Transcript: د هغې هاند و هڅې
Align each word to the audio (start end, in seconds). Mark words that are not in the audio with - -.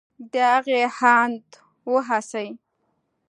د 0.31 0.33
هغې 0.53 0.81
هاند 0.97 1.47
و 1.91 1.93
هڅې 2.07 2.47